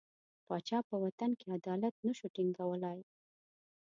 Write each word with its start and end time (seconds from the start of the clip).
پاچا 0.47 0.79
په 0.89 0.95
وطن 1.03 1.31
کې 1.39 1.45
عدالت 1.57 1.95
نه 2.07 2.13
شو 2.17 2.27
ټینګولای. 2.35 2.99